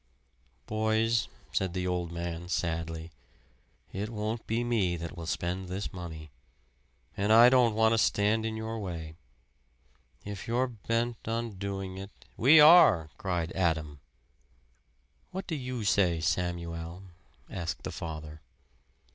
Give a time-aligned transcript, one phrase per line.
[0.65, 3.11] "Boys," said the old man, sadly,
[3.93, 6.31] "it won't be me that will spend this money.
[7.15, 9.13] And I don't want to stand in your way.
[10.25, 12.09] If you're bent on doing it"
[12.45, 13.99] "We are!" cried Adam.
[15.29, 17.03] "What do you say, Samuel?"
[17.47, 18.41] asked the father.